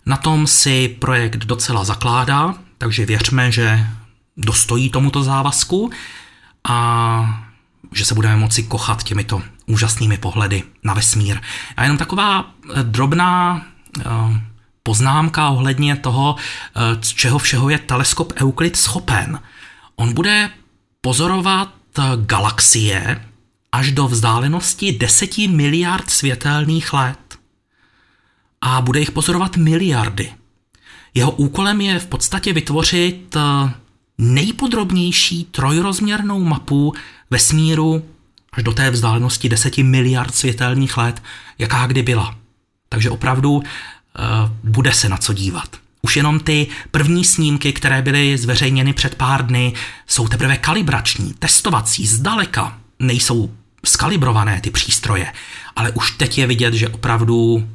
[0.05, 3.87] Na tom si projekt docela zakládá, takže věřme, že
[4.37, 5.91] dostojí tomuto závazku
[6.63, 7.49] a
[7.91, 11.41] že se budeme moci kochat těmito úžasnými pohledy na vesmír.
[11.77, 13.65] A jenom taková eh, drobná
[13.99, 14.03] eh,
[14.83, 19.39] poznámka ohledně toho, eh, z čeho všeho je teleskop Euclid schopen.
[19.95, 20.49] On bude
[21.01, 21.73] pozorovat
[22.25, 23.25] galaxie
[23.71, 27.37] až do vzdálenosti 10 miliard světelných let.
[28.61, 30.33] A bude jich pozorovat miliardy.
[31.13, 33.35] Jeho úkolem je v podstatě vytvořit
[34.17, 36.93] nejpodrobnější trojrozměrnou mapu
[37.29, 38.05] vesmíru
[38.53, 41.23] až do té vzdálenosti 10 miliard světelných let,
[41.59, 42.35] jaká kdy byla.
[42.89, 43.63] Takže opravdu uh,
[44.63, 45.75] bude se na co dívat.
[46.01, 49.73] Už jenom ty první snímky, které byly zveřejněny před pár dny,
[50.07, 53.51] jsou teprve kalibrační, testovací, zdaleka nejsou
[53.85, 55.33] skalibrované ty přístroje,
[55.75, 57.67] ale už teď je vidět, že opravdu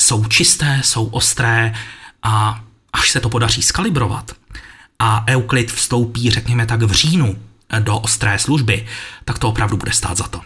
[0.00, 1.74] jsou čisté, jsou ostré
[2.22, 4.32] a až se to podaří skalibrovat
[4.98, 7.36] a Euklid vstoupí, řekněme tak, v říjnu
[7.78, 8.86] do ostré služby,
[9.24, 10.40] tak to opravdu bude stát za to.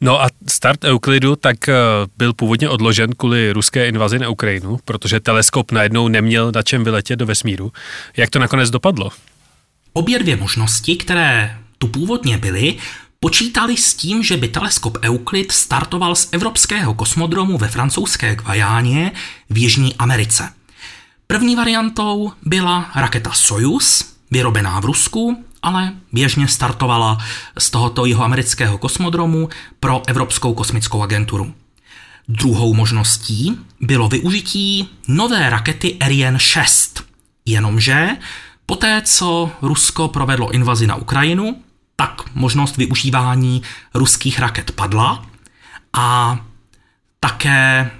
[0.00, 1.74] No a start Euklidu tak eh,
[2.16, 7.18] byl původně odložen kvůli ruské invazi na Ukrajinu, protože teleskop najednou neměl na čem vyletět
[7.18, 7.72] do vesmíru.
[8.16, 9.10] Jak to nakonec dopadlo?
[9.92, 12.76] Obě dvě možnosti, které tu původně byly,
[13.20, 19.12] počítali s tím, že by teleskop Euklid startoval z Evropského kosmodromu ve francouzské Guajáně
[19.50, 20.52] v Jižní Americe.
[21.26, 27.18] První variantou byla raketa Soyuz, vyrobená v Rusku ale běžně startovala
[27.58, 29.48] z tohoto jeho amerického kosmodromu
[29.80, 31.54] pro Evropskou kosmickou agenturu.
[32.28, 37.04] Druhou možností bylo využití nové rakety Ariane 6,
[37.46, 38.08] jenomže
[38.66, 41.56] poté, co Rusko provedlo invazi na Ukrajinu,
[41.96, 43.62] tak možnost využívání
[43.94, 45.26] ruských raket padla
[45.92, 46.38] a
[47.20, 47.90] také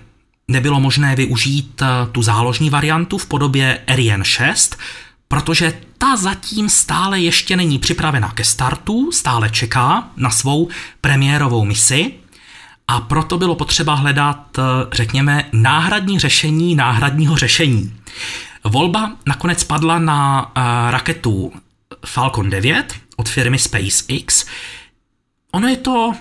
[0.48, 4.78] nebylo možné využít tu záložní variantu v podobě Ariane 6,
[5.32, 10.68] protože ta zatím stále ještě není připravena ke startu, stále čeká na svou
[11.00, 12.14] premiérovou misi
[12.88, 17.94] a proto bylo potřeba hledat, eh, řekněme, náhradní řešení náhradního řešení.
[18.64, 21.52] Volba nakonec padla na uh, raketu
[22.06, 24.44] Falcon 9 od firmy SpaceX.
[25.52, 26.12] Ono je to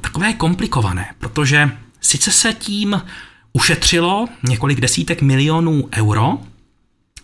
[0.00, 3.02] takové komplikované, protože sice se tím
[3.52, 6.38] ušetřilo několik desítek milionů euro,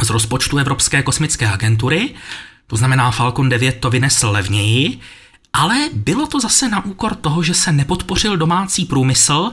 [0.03, 2.15] z rozpočtu Evropské kosmické agentury,
[2.67, 5.01] to znamená Falcon 9 to vynesl levněji,
[5.53, 9.53] ale bylo to zase na úkor toho, že se nepodpořil domácí průmysl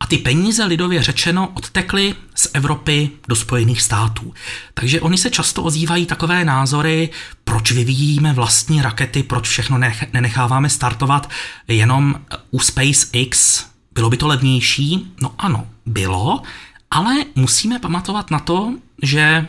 [0.00, 4.34] a ty peníze lidově řečeno odtekly z Evropy do Spojených států.
[4.74, 7.10] Takže oni se často ozývají takové názory,
[7.44, 9.78] proč vyvíjíme vlastní rakety, proč všechno
[10.12, 11.30] nenecháváme startovat
[11.68, 12.14] jenom
[12.50, 13.64] u SpaceX.
[13.92, 15.12] Bylo by to levnější?
[15.20, 16.42] No ano, bylo,
[16.90, 19.46] ale musíme pamatovat na to, že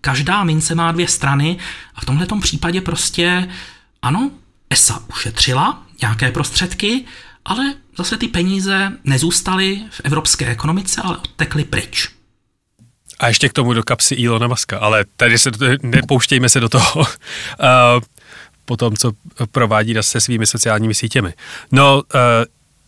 [0.00, 1.58] každá mince má dvě strany
[1.94, 3.48] a v tomhle případě prostě
[4.02, 4.30] ano,
[4.70, 7.04] ESA ušetřila nějaké prostředky,
[7.44, 12.08] ale zase ty peníze nezůstaly v evropské ekonomice, ale odtekly pryč.
[13.18, 15.50] A ještě k tomu do kapsy Ilona Maska, ale tady se
[15.82, 17.06] nepouštějme se do toho uh,
[18.64, 19.12] po tom, co
[19.52, 21.34] provádí se svými sociálními sítěmi.
[21.72, 22.20] No, uh,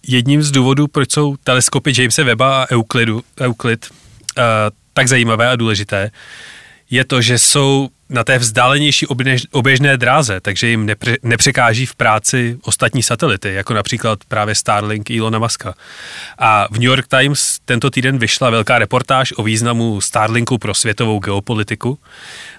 [0.09, 4.45] jedním z důvodů, proč jsou teleskopy Jamesa Weba a Euklidu, Euclid uh,
[4.93, 6.11] tak zajímavé a důležité,
[6.93, 9.07] je to, že jsou na té vzdálenější
[9.51, 15.39] oběžné dráze, takže jim nepře- nepřekáží v práci ostatní satelity, jako například právě Starlink Elona
[15.39, 15.75] Muska.
[16.39, 21.19] A v New York Times tento týden vyšla velká reportáž o významu Starlinku pro světovou
[21.19, 21.99] geopolitiku,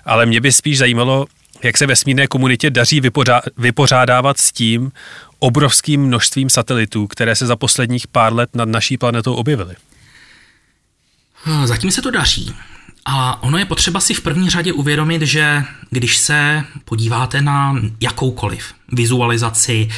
[0.06, 1.26] ale mě by spíš zajímalo,
[1.64, 4.92] jak se vesmírné komunitě daří vypořá- vypořádávat s tím
[5.40, 9.76] obrovským množstvím satelitů, které se za posledních pár let nad naší planetou objevily.
[11.66, 12.54] Zatím se to daří.
[13.06, 18.74] A ono je potřeba si v první řadě uvědomit, že když se podíváte na jakoukoliv
[18.92, 19.90] vizualizaci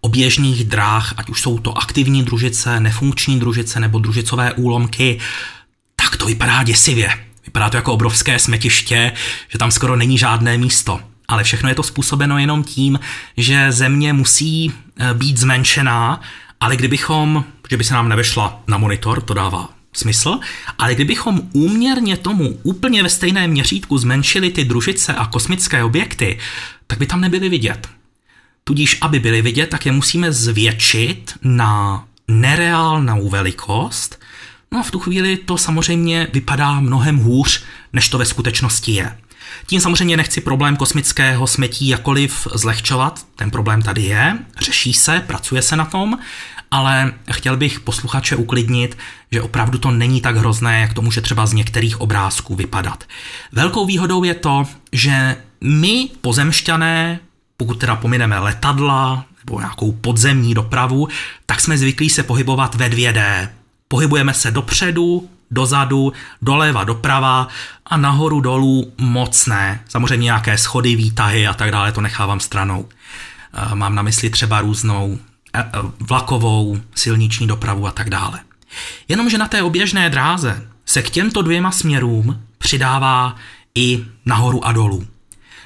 [0.00, 5.18] oběžných dráh, ať už jsou to aktivní družice, nefunkční družice nebo družicové úlomky,
[5.96, 7.10] tak to vypadá děsivě.
[7.44, 9.12] Vypadá to jako obrovské smetiště,
[9.48, 11.00] že tam skoro není žádné místo.
[11.28, 13.00] Ale všechno je to způsobeno jenom tím,
[13.36, 16.20] že země musí eh, být zmenšená,
[16.60, 20.38] ale kdybychom, že by se nám nevešla na monitor, to dává smysl,
[20.78, 26.38] ale kdybychom úměrně tomu úplně ve stejném měřítku zmenšili ty družice a kosmické objekty,
[26.86, 27.88] tak by tam nebyly vidět.
[28.64, 34.20] Tudíž, aby byly vidět, tak je musíme zvětšit na nereálnou velikost,
[34.72, 39.18] no a v tu chvíli to samozřejmě vypadá mnohem hůř, než to ve skutečnosti je.
[39.66, 45.62] Tím samozřejmě nechci problém kosmického smetí jakoliv zlehčovat, ten problém tady je, řeší se, pracuje
[45.62, 46.18] se na tom,
[46.74, 48.98] ale chtěl bych posluchače uklidnit,
[49.30, 53.04] že opravdu to není tak hrozné, jak to může třeba z některých obrázků vypadat.
[53.52, 57.20] Velkou výhodou je to, že my, pozemšťané,
[57.56, 61.08] pokud teda pomineme letadla nebo nějakou podzemní dopravu,
[61.46, 63.48] tak jsme zvyklí se pohybovat ve 2D.
[63.88, 67.48] Pohybujeme se dopředu, dozadu, doleva, doprava
[67.86, 69.80] a nahoru dolů moc ne.
[69.88, 72.88] Samozřejmě nějaké schody, výtahy a tak dále, to nechávám stranou.
[73.74, 75.18] Mám na mysli třeba různou
[76.00, 78.40] vlakovou, silniční dopravu a tak dále.
[79.08, 83.36] Jenomže na té oběžné dráze se k těmto dvěma směrům přidává
[83.74, 85.06] i nahoru a dolů.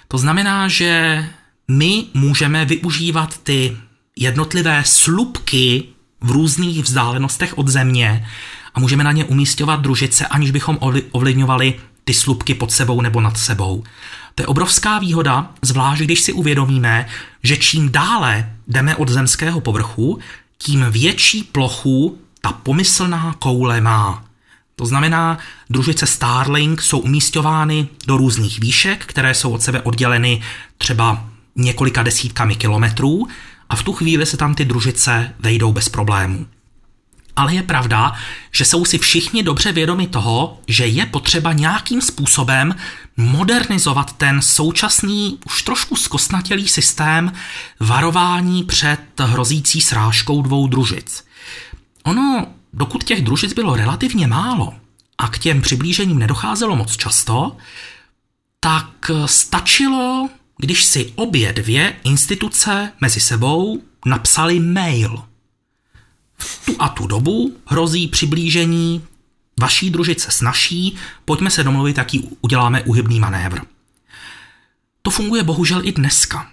[0.09, 1.24] To znamená, že
[1.68, 3.77] my můžeme využívat ty
[4.16, 5.85] jednotlivé slupky
[6.20, 8.27] v různých vzdálenostech od země
[8.74, 10.79] a můžeme na ně umístěvat družice, aniž bychom
[11.11, 11.74] ovlivňovali
[12.05, 13.85] ty slupky pod sebou nebo nad sebou.
[14.38, 17.07] To je obrovská výhoda, zvlášť když si uvědomíme,
[17.42, 20.18] že čím dále jdeme od zemského povrchu,
[20.59, 24.24] tím větší plochu ta pomyslná koule má.
[24.77, 25.38] To znamená,
[25.70, 30.42] družice Starlink jsou umístěvány do různých výšek, které jsou od sebe odděleny
[30.79, 31.24] třeba
[31.57, 33.29] několika desítkami kilometrů
[33.68, 36.46] a v tu chvíli se tam ty družice vejdou bez problémů.
[37.38, 38.12] Ale je pravda,
[38.53, 42.74] že jsou si všichni dobře vědomi toho, že je potřeba nějakým způsobem
[43.16, 47.33] modernizovat ten současný, už trošku zkostnatělý systém
[47.81, 51.24] varování před hrozící srážkou dvou družic.
[52.03, 54.74] Ono, dokud těch družic bylo relativně málo
[55.18, 57.57] a k těm přiblížením nedocházelo moc často,
[58.61, 65.22] tak stačilo, když si obě dvě instituce mezi sebou napsali mail–
[66.38, 69.05] v tu a tu dobu hrozí přiblížení
[69.61, 73.61] vaší družice s naší, pojďme se domluvit, jaký uděláme uhybný manévr.
[75.03, 76.51] To funguje bohužel i dneska,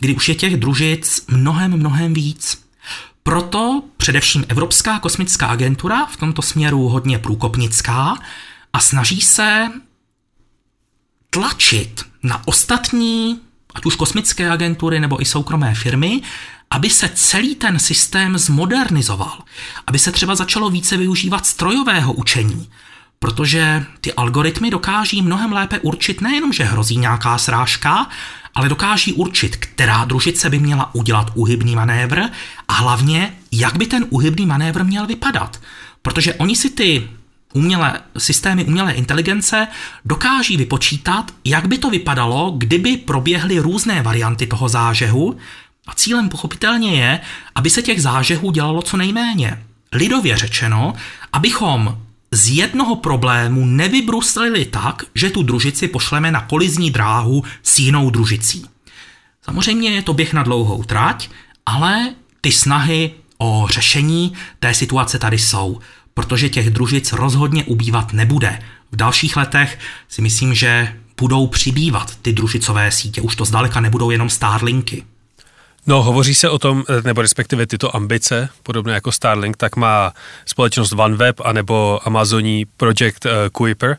[0.00, 2.64] kdy už je těch družic mnohem, mnohem víc.
[3.22, 8.18] Proto především Evropská kosmická agentura v tomto směru hodně průkopnická
[8.72, 9.68] a snaží se
[11.30, 13.40] tlačit na ostatní,
[13.74, 16.22] ať už kosmické agentury nebo i soukromé firmy,
[16.70, 19.38] aby se celý ten systém zmodernizoval,
[19.86, 22.68] aby se třeba začalo více využívat strojového učení,
[23.18, 28.08] protože ty algoritmy dokáží mnohem lépe určit nejenom, že hrozí nějaká srážka,
[28.54, 32.22] ale dokáží určit, která družice by měla udělat uhybný manévr
[32.68, 35.60] a hlavně, jak by ten uhybný manévr měl vypadat.
[36.02, 37.08] Protože oni si ty
[37.54, 39.68] umělé, systémy umělé inteligence
[40.04, 45.36] dokáží vypočítat, jak by to vypadalo, kdyby proběhly různé varianty toho zážehu
[45.88, 47.20] a cílem pochopitelně je,
[47.54, 49.62] aby se těch zážehů dělalo co nejméně.
[49.92, 50.94] Lidově řečeno,
[51.32, 51.98] abychom
[52.30, 58.64] z jednoho problému nevybruslili tak, že tu družici pošleme na kolizní dráhu s jinou družicí.
[59.42, 61.28] Samozřejmě je to běh na dlouhou trať,
[61.66, 65.80] ale ty snahy o řešení té situace tady jsou,
[66.14, 68.62] protože těch družic rozhodně ubývat nebude.
[68.92, 74.10] V dalších letech si myslím, že budou přibývat ty družicové sítě, už to zdaleka nebudou
[74.10, 75.04] jenom Starlinky.
[75.88, 80.12] No, hovoří se o tom, eh, nebo respektive tyto ambice, podobně jako Starlink, tak má
[80.46, 83.96] společnost OneWeb anebo Amazoní Project uh, Kuiper.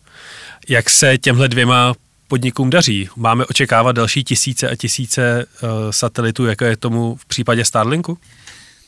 [0.67, 1.93] Jak se těmhle dvěma
[2.28, 3.10] podnikům daří?
[3.15, 8.17] Máme očekávat další tisíce a tisíce uh, satelitů, jako je tomu v případě Starlinku?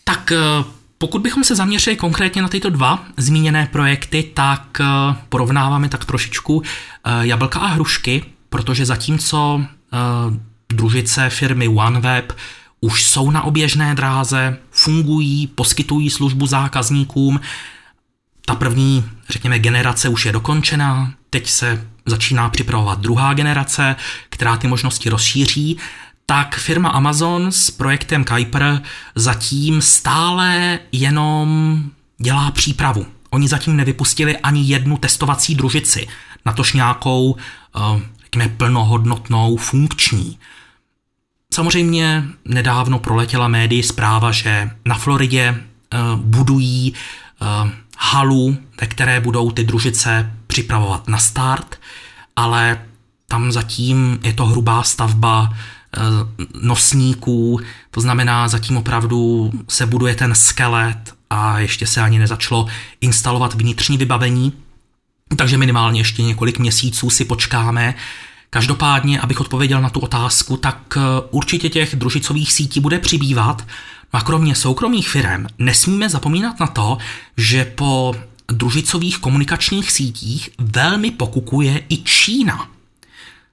[0.04, 0.66] Tak uh,
[0.98, 4.82] pokud bychom se zaměřili konkrétně na tyto dva zmíněné projekty, tak
[5.30, 6.64] porovnáváme tak trošičku
[7.22, 9.62] jablka a hrušky, protože zatímco
[10.70, 12.34] družice firmy OneWeb
[12.82, 17.40] už jsou na oběžné dráze, fungují, poskytují službu zákazníkům.
[18.46, 23.96] Ta první, řekněme, generace už je dokončená, teď se začíná připravovat druhá generace,
[24.30, 25.78] která ty možnosti rozšíří,
[26.26, 28.82] tak firma Amazon s projektem Kuiper
[29.16, 31.80] zatím stále jenom
[32.18, 33.06] dělá přípravu.
[33.30, 36.08] Oni zatím nevypustili ani jednu testovací družici,
[36.46, 37.36] natož nějakou,
[37.76, 40.38] eh, řekněme, plnohodnotnou, funkční.
[41.54, 45.52] Samozřejmě nedávno proletěla médii zpráva, že na Floridě
[45.94, 46.94] uh, budují
[47.42, 51.80] uh, halu, ve které budou ty družice připravovat na start,
[52.36, 52.82] ale
[53.28, 55.54] tam zatím je to hrubá stavba uh,
[56.62, 57.60] nosníků,
[57.92, 62.68] to znamená zatím opravdu se buduje ten skelet a ještě se ani nezačalo
[63.02, 64.54] instalovat vnitřní vybavení,
[65.36, 67.96] takže minimálně ještě několik měsíců si počkáme,
[68.54, 71.00] Každopádně, abych odpověděl na tu otázku, tak eh,
[71.32, 73.68] určitě těch družicových sítí bude přibývat.
[74.14, 76.98] No a kromě soukromých firm nesmíme zapomínat na to,
[77.38, 78.16] že po
[78.48, 82.70] družicových komunikačních sítích velmi pokukuje i Čína.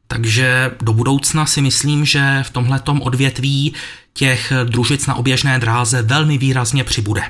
[0.06, 3.74] Takže do budoucna si myslím, že v tomhletom odvětví
[4.14, 7.22] těch družic na oběžné dráze velmi výrazně přibude.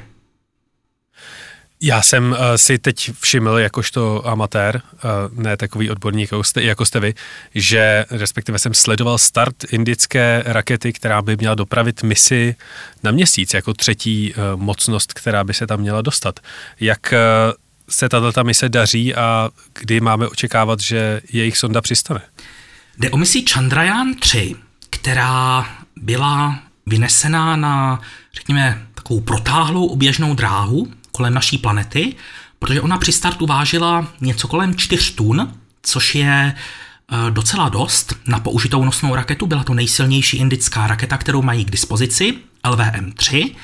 [1.81, 6.85] Já jsem uh, si teď všiml, jakožto amatér, uh, ne takový odborník jako jste, jako
[6.85, 7.15] jste vy,
[7.55, 12.57] že respektive jsem sledoval start indické rakety, která by měla dopravit misi
[13.03, 16.41] na měsíc, jako třetí uh, mocnost, která by se tam měla dostat.
[16.81, 17.53] Jak uh,
[17.89, 19.51] se tato mise daří a
[19.81, 22.21] kdy máme očekávat, že jejich sonda přistane?
[22.99, 24.55] Jde o misi Chandrayaan 3,
[24.91, 25.67] která
[25.97, 28.01] byla vynesená na,
[28.35, 30.89] řekněme, takovou protáhlou oběžnou dráhu
[31.19, 32.15] kolem naší planety,
[32.59, 35.53] protože ona při startu vážila něco kolem 4 tun,
[35.83, 39.47] což je eh, docela dost na použitou nosnou raketu.
[39.47, 43.55] Byla to nejsilnější indická raketa, kterou mají k dispozici, LVM-3,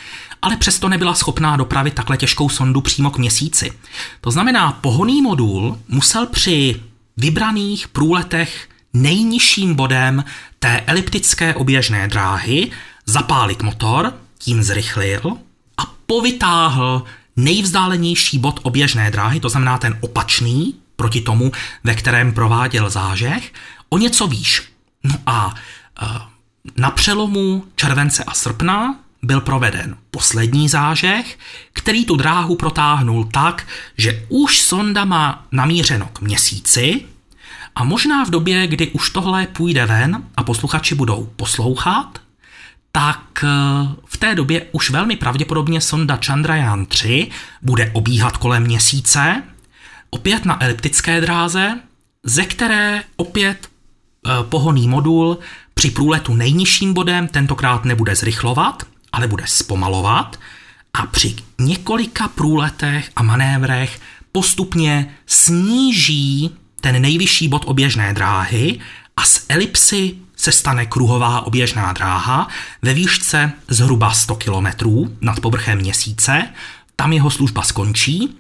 [0.43, 3.73] ale přesto nebyla schopná dopravit takhle těžkou sondu přímo k měsíci.
[4.21, 6.81] To znamená, pohoný modul musel při
[7.17, 10.25] vybraných průletech nejnižším bodem
[10.59, 12.71] té eliptické oběžné dráhy
[13.07, 15.39] zapálit motor, tím zrychlil
[15.79, 17.05] a povytáhl
[17.37, 21.53] nejvzdálenější bod oběžné dráhy, to znamená ten opačný proti tomu,
[21.85, 23.53] ve kterém prováděl zážeh,
[23.89, 24.63] o něco výš.
[25.05, 25.55] No a
[26.03, 26.07] e,
[26.77, 31.39] na přelomu července a srpna byl proveden poslední zážeh,
[31.73, 33.67] který tu dráhu protáhnul tak,
[33.99, 37.05] že už sonda má namířeno k měsíci
[37.75, 42.19] a možná v době, kdy už tohle půjde ven a posluchači budou poslouchat,
[42.97, 43.49] tak eh,
[44.07, 47.31] v té době už velmi pravděpodobně sonda Chandrayaan 3
[47.63, 49.43] bude obíhat kolem měsíce,
[50.11, 51.79] opět na eliptické dráze,
[52.23, 55.39] ze které opět eh, pohoný modul
[55.75, 58.83] při průletu nejnižším bodem tentokrát nebude zrychlovat,
[59.13, 60.39] ale bude zpomalovat
[60.93, 64.01] a při několika průletech a manévrech
[64.33, 68.81] postupně sníží ten nejvyšší bod oběžné dráhy
[69.17, 70.15] a z elipsy
[70.45, 72.49] se stane kruhová oběžná dráha
[72.83, 74.67] ve výšce zhruba 100 km
[75.21, 76.49] nad povrchem měsíce.
[76.97, 78.39] Tam jeho služba skončí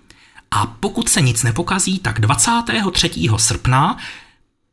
[0.50, 3.10] a pokud se nic nepokazí, tak 23.
[3.36, 3.96] srpna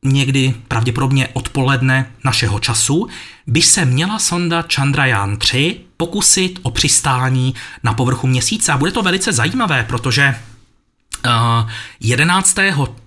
[0.04, 3.08] někdy pravděpodobně odpoledne našeho času,
[3.48, 8.72] by se měla sonda Chandrayaan 3 pokusit o přistání na povrchu měsíce.
[8.72, 10.36] A bude to velice zajímavé, protože
[12.00, 12.56] 11.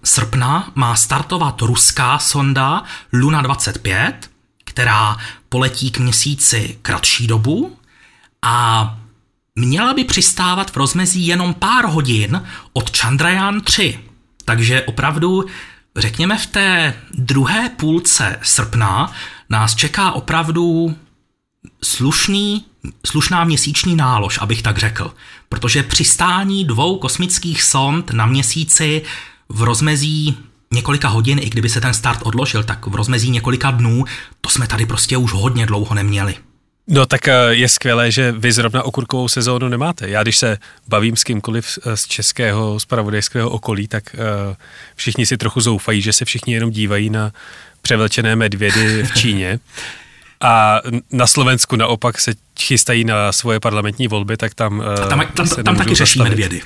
[0.04, 4.30] srpna má startovat ruská sonda Luna 25,
[4.64, 5.16] která
[5.48, 7.76] poletí k měsíci kratší dobu
[8.42, 8.96] a
[9.54, 12.42] měla by přistávat v rozmezí jenom pár hodin
[12.72, 13.98] od Chandrayaan 3.
[14.44, 15.44] Takže opravdu,
[15.96, 19.12] řekněme, v té druhé půlce srpna
[19.50, 20.96] nás čeká opravdu
[21.82, 22.64] slušný,
[23.06, 25.14] slušná měsíční nálož, abych tak řekl.
[25.48, 29.02] Protože přistání dvou kosmických sond na měsíci
[29.48, 30.36] v rozmezí
[30.72, 34.04] několika hodin, i kdyby se ten start odložil, tak v rozmezí několika dnů,
[34.40, 36.34] to jsme tady prostě už hodně dlouho neměli.
[36.88, 40.08] No tak eh, je skvělé, že vy zrovna okurkovou sezónu nemáte.
[40.08, 44.56] Já když se bavím s kýmkoliv z českého spravodajského okolí, tak eh,
[44.94, 47.32] všichni si trochu zoufají, že se všichni jenom dívají na
[47.82, 49.58] převlečené medvědy v Číně.
[50.40, 50.80] A
[51.12, 55.64] na Slovensku naopak se chystají na svoje parlamentní volby, tak tam A tam, tam, tam,
[55.64, 56.62] tam taky řeší medvědy.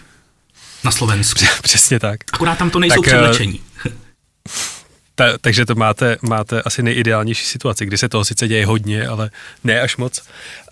[0.84, 1.44] Na Slovensku.
[1.62, 2.20] Přesně tak.
[2.32, 3.60] Akorát tam to nejsou tak, eh, převlečení.
[5.14, 9.30] Ta, takže to máte, máte asi nejideálnější situaci, kdy se toho sice děje hodně, ale
[9.64, 10.22] ne až moc.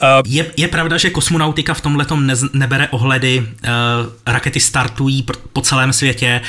[0.02, 3.46] Uh, je, je pravda, že kosmonautika v tomhle ne, nebere ohledy, uh,
[4.26, 6.40] rakety startují po celém světě,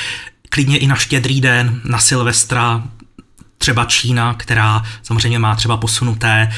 [0.48, 2.82] klidně i na štědrý den, na Silvestra,
[3.58, 6.52] třeba Čína, která samozřejmě má třeba posunuté,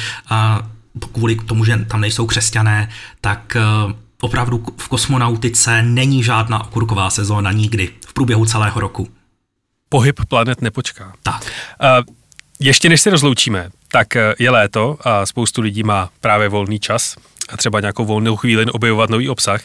[1.13, 2.89] kvůli tomu, že tam nejsou křesťané,
[3.21, 3.61] tak e,
[4.21, 9.09] opravdu v kosmonautice není žádná okurková sezóna nikdy v průběhu celého roku.
[9.89, 11.13] Pohyb planet nepočká.
[11.23, 11.43] Tak.
[11.43, 12.15] Uh,
[12.61, 17.17] ještě než se rozloučíme, tak e, je léto a spoustu lidí má právě volný čas
[17.53, 19.61] a třeba nějakou volnou chvíli objevovat nový obsah.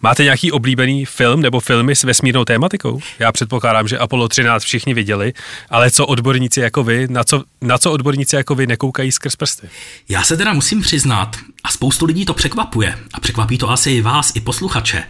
[0.00, 3.00] Máte nějaký oblíbený film nebo filmy s vesmírnou tématikou?
[3.18, 5.32] Já předpokládám, že Apollo 13 všichni viděli,
[5.70, 9.68] ale co odborníci jako vy, na co, na co odborníci jako vy nekoukají skrz prsty?
[10.08, 14.02] Já se teda musím přiznat, a spoustu lidí to překvapuje, a překvapí to asi i
[14.02, 15.04] vás, i posluchače,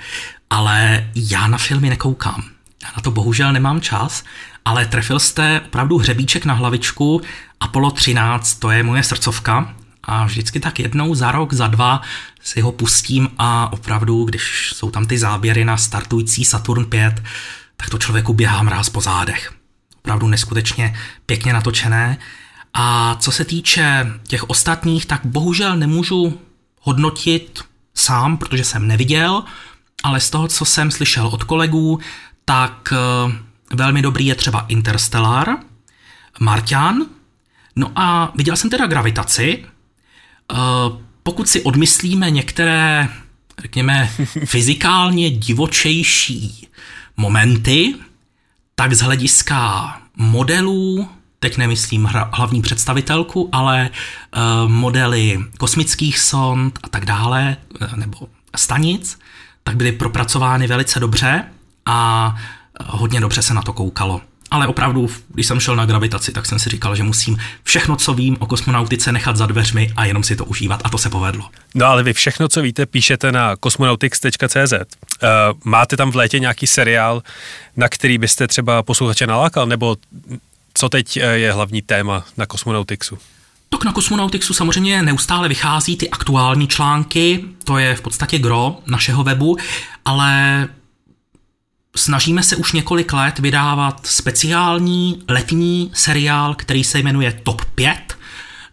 [0.50, 2.44] ale já na filmy nekoukám.
[2.82, 4.24] Já na to bohužel nemám čas,
[4.64, 7.20] ale trefil jste opravdu hřebíček na hlavičku.
[7.60, 12.00] Apollo 13, to je moje srdcovka a vždycky tak jednou za rok, za dva
[12.42, 17.22] si ho pustím a opravdu, když jsou tam ty záběry na startující Saturn 5,
[17.76, 19.52] tak to člověku běhá mráz po zádech.
[19.98, 22.18] Opravdu neskutečně pěkně natočené.
[22.74, 26.40] A co se týče těch ostatních, tak bohužel nemůžu
[26.80, 27.60] hodnotit
[27.94, 29.44] sám, protože jsem neviděl,
[30.02, 32.00] ale z toho, co jsem slyšel od kolegů,
[32.44, 33.32] tak eh,
[33.76, 35.56] velmi dobrý je třeba Interstellar,
[36.40, 37.06] Martian,
[37.76, 39.64] No a viděl jsem teda gravitaci.
[40.50, 40.56] Eh,
[41.22, 43.08] pokud si odmyslíme některé,
[43.58, 44.10] řekněme,
[44.44, 46.68] fyzikálně divočejší
[47.16, 47.94] momenty,
[48.74, 57.04] tak z hlediska modelů, teď nemyslím hlavní představitelku, ale uh, modely kosmických sond a tak
[57.04, 59.18] dále, eh, nebo stanic,
[59.62, 61.44] tak byly propracovány velice dobře
[61.86, 62.36] a
[62.86, 64.20] hodně dobře se na to koukalo.
[64.50, 68.14] Ale opravdu, když jsem šel na gravitaci, tak jsem si říkal, že musím všechno, co
[68.14, 70.80] vím o kosmonautice, nechat za dveřmi a jenom si to užívat.
[70.84, 71.48] A to se povedlo.
[71.74, 74.72] No ale vy všechno, co víte, píšete na cosmonautics.cz.
[74.72, 75.28] Uh, eh,
[75.64, 77.22] máte tam v létě nějaký seriál,
[77.76, 79.66] na který byste třeba posluchače nalákal?
[79.66, 79.96] Nebo
[80.74, 83.18] co teď eh, je hlavní téma na kosmonautixu?
[83.72, 89.24] Tak na Kosmonautixu samozřejmě neustále vychází ty aktuální články, to je v podstatě gro našeho
[89.24, 89.56] webu,
[90.04, 90.68] ale
[91.96, 98.18] snažíme se už několik let vydávat speciální letní seriál, který se jmenuje Top 5.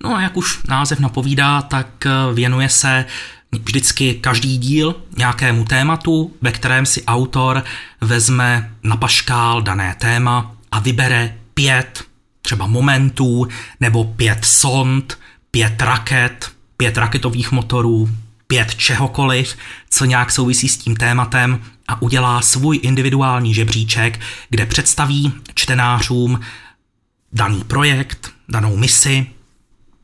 [0.04, 3.06] No a jak už název napovídá, tak eh, věnuje se
[3.52, 7.64] vždycky každý díl nějakému tématu, ve kterém si autor
[8.02, 12.04] vezme na paškál dané téma a vybere pět
[12.42, 13.48] třeba momentů,
[13.80, 15.18] nebo pět sond,
[15.52, 18.10] pět raket, pět raketových motorů,
[18.48, 19.56] pět čehokoliv,
[19.90, 24.20] co nějak souvisí s tím tématem a udělá svůj individuální žebříček,
[24.50, 26.40] kde představí čtenářům
[27.34, 29.28] daný projekt, danou misi,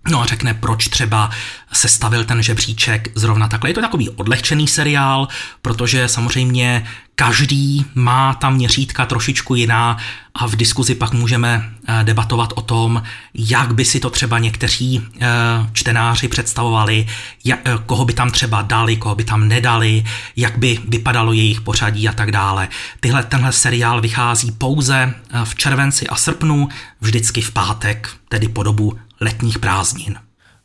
[0.10, 1.30] No a řekne, proč třeba
[1.72, 3.70] sestavil ten žebříček zrovna takhle.
[3.70, 5.28] Je to takový odlehčený seriál,
[5.62, 6.86] protože samozřejmě
[7.16, 9.98] každý má tam měřítka trošičku jiná
[10.36, 15.02] a v diskuzi pak můžeme eh, debatovat o tom, jak by si to třeba někteří
[15.20, 15.28] eh,
[15.74, 17.08] čtenáři představovali,
[17.52, 20.04] eh, koho by tam třeba dali, koho by tam nedali,
[20.36, 22.68] jak by vypadalo jejich pořadí a tak dále.
[23.00, 26.70] Tyhle, tenhle seriál vychází pouze v červenci a srpnu,
[27.02, 30.20] vždycky v pátek, tedy po dobu letních prázdnin.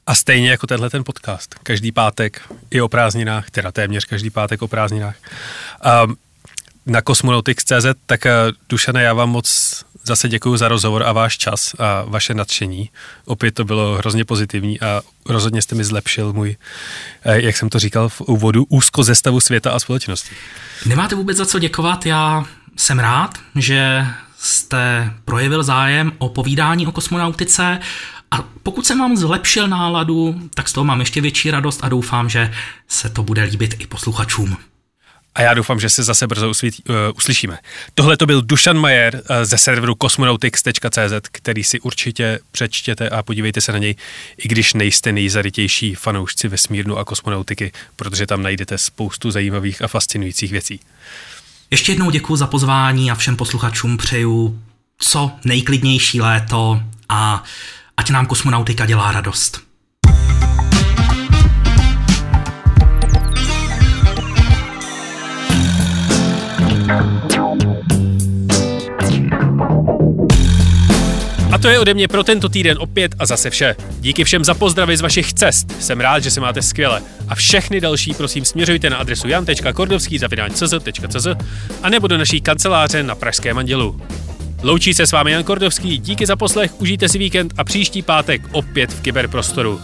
[0.07, 1.55] A stejně jako tenhle ten podcast.
[1.63, 5.17] Každý pátek i o prázdninách, teda téměř každý pátek o prázdninách.
[6.05, 6.17] Um,
[6.87, 8.31] na Cosmonautics.cz, tak uh,
[8.69, 9.49] Dušane, já vám moc
[10.09, 12.91] zase děkuji za rozhovor a váš čas a vaše nadšení.
[13.25, 16.57] Opět to bylo hrozně pozitivní a rozhodně jste mi zlepšil můj,
[17.25, 20.35] eh, jak jsem to říkal v úvodu, úzko ze stavu světa a společnosti.
[20.87, 22.45] Nemáte vůbec za co děkovat, já
[22.77, 24.07] jsem rád, že
[24.41, 27.80] jste projevil zájem o povídání o kosmonautice
[28.30, 32.28] a pokud jsem vám zlepšil náladu, tak z toho mám ještě větší radost a doufám,
[32.28, 32.53] že
[32.89, 34.57] se to bude líbit i posluchačům.
[35.34, 37.59] A já doufám, že se zase brzo usvětí, uh, uslyšíme.
[37.95, 43.61] Tohle to byl Dušan Majer uh, ze serveru cosmonautics.cz, který si určitě přečtěte a podívejte
[43.61, 43.95] se na něj,
[44.39, 50.53] i když nejste nejzarytější fanoušci vesmírnu a kosmonautiky, protože tam najdete spoustu zajímavých a fascinujících
[50.53, 50.80] věcí.
[51.71, 54.62] Ještě jednou děkuji za pozvání a všem posluchačům přeju
[54.99, 57.43] co nejklidnější léto a
[57.97, 59.69] ať nám kosmonautika dělá radost.
[71.53, 73.77] A to je ode mě pro tento týden opět a zase vše.
[74.01, 75.83] Díky všem za pozdravy z vašich cest.
[75.83, 77.03] Jsem rád, že se máte skvěle.
[77.29, 81.27] A všechny další prosím směřujte na adresu jan.kordovský.cz
[81.83, 84.01] a nebo do naší kanceláře na Pražském andělu.
[84.63, 88.43] Loučí se s vámi Jan Kordovský, díky za poslech, užijte si víkend a příští pátek
[88.53, 89.81] opět v kyberprostoru.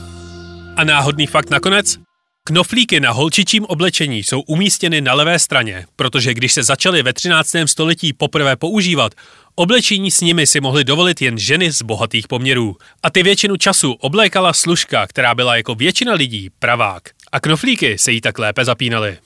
[0.77, 1.99] A náhodný fakt nakonec?
[2.47, 7.51] Knoflíky na holčičím oblečení jsou umístěny na levé straně, protože když se začaly ve 13.
[7.65, 9.15] století poprvé používat,
[9.55, 12.76] oblečení s nimi si mohly dovolit jen ženy z bohatých poměrů.
[13.02, 17.02] A ty většinu času oblékala služka, která byla jako většina lidí pravák.
[17.32, 19.18] A knoflíky se jí tak lépe zapínaly.